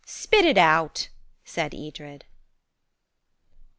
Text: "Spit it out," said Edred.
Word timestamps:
"Spit 0.03 0.45
it 0.45 0.57
out," 0.57 1.09
said 1.45 1.75
Edred. 1.75 2.25